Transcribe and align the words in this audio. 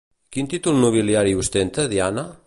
Quin 0.35 0.47
títol 0.53 0.79
nobiliari 0.85 1.35
ostenta 1.43 1.85
Diane? 1.95 2.25